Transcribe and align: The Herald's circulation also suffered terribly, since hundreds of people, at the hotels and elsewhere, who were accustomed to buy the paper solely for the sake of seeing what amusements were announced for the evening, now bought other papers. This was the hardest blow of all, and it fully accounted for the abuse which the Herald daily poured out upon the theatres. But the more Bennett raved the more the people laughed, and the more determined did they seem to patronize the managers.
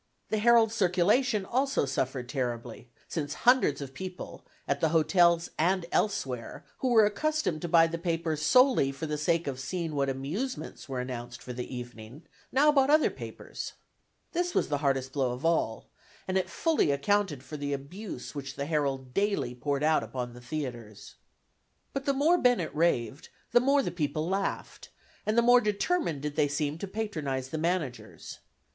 The 0.29 0.39
Herald's 0.39 0.73
circulation 0.73 1.45
also 1.45 1.85
suffered 1.85 2.27
terribly, 2.27 2.89
since 3.07 3.35
hundreds 3.45 3.81
of 3.81 3.93
people, 3.93 4.43
at 4.67 4.81
the 4.81 4.89
hotels 4.89 5.51
and 5.59 5.85
elsewhere, 5.91 6.65
who 6.79 6.87
were 6.87 7.05
accustomed 7.05 7.61
to 7.61 7.67
buy 7.67 7.85
the 7.85 7.99
paper 7.99 8.35
solely 8.35 8.91
for 8.91 9.05
the 9.05 9.19
sake 9.19 9.45
of 9.45 9.59
seeing 9.59 9.93
what 9.93 10.09
amusements 10.09 10.89
were 10.89 10.99
announced 10.99 11.43
for 11.43 11.53
the 11.53 11.71
evening, 11.71 12.23
now 12.51 12.71
bought 12.71 12.89
other 12.89 13.11
papers. 13.11 13.73
This 14.31 14.55
was 14.55 14.69
the 14.69 14.79
hardest 14.79 15.13
blow 15.13 15.33
of 15.33 15.45
all, 15.45 15.87
and 16.27 16.35
it 16.35 16.49
fully 16.49 16.89
accounted 16.89 17.43
for 17.43 17.55
the 17.55 17.71
abuse 17.71 18.33
which 18.33 18.55
the 18.55 18.65
Herald 18.65 19.13
daily 19.13 19.53
poured 19.53 19.83
out 19.83 20.01
upon 20.03 20.33
the 20.33 20.41
theatres. 20.41 21.13
But 21.93 22.05
the 22.05 22.13
more 22.13 22.39
Bennett 22.39 22.73
raved 22.73 23.29
the 23.51 23.59
more 23.59 23.83
the 23.83 23.91
people 23.91 24.27
laughed, 24.27 24.89
and 25.27 25.37
the 25.37 25.43
more 25.43 25.61
determined 25.61 26.23
did 26.23 26.35
they 26.37 26.47
seem 26.47 26.79
to 26.79 26.87
patronize 26.87 27.49
the 27.49 27.59
managers. 27.59 28.39